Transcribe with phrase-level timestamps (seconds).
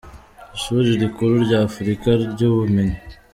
[0.55, 2.97] Ishuri rikuru Nyafurika ry’ubumenyi.